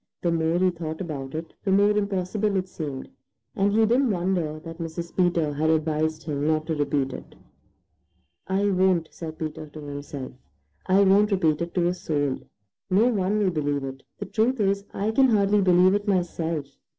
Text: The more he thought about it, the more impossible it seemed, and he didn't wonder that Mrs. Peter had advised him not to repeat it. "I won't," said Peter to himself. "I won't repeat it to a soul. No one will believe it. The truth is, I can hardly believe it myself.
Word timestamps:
The 0.23 0.31
more 0.31 0.57
he 0.57 0.71
thought 0.71 0.99
about 0.99 1.35
it, 1.35 1.53
the 1.63 1.71
more 1.71 1.91
impossible 1.91 2.55
it 2.55 2.67
seemed, 2.67 3.07
and 3.55 3.71
he 3.71 3.85
didn't 3.85 4.09
wonder 4.09 4.59
that 4.61 4.79
Mrs. 4.79 5.15
Peter 5.15 5.53
had 5.53 5.69
advised 5.69 6.23
him 6.23 6.47
not 6.47 6.65
to 6.65 6.75
repeat 6.75 7.13
it. 7.13 7.35
"I 8.47 8.71
won't," 8.71 9.09
said 9.11 9.37
Peter 9.37 9.67
to 9.67 9.79
himself. 9.79 10.31
"I 10.87 11.03
won't 11.03 11.29
repeat 11.29 11.61
it 11.61 11.75
to 11.75 11.85
a 11.85 11.93
soul. 11.93 12.39
No 12.89 13.09
one 13.09 13.37
will 13.37 13.51
believe 13.51 13.83
it. 13.83 14.01
The 14.17 14.25
truth 14.25 14.59
is, 14.59 14.85
I 14.91 15.11
can 15.11 15.27
hardly 15.29 15.61
believe 15.61 15.93
it 15.93 16.07
myself. 16.07 16.65